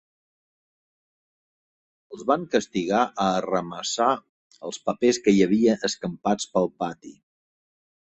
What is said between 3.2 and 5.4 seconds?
arramassar els papers que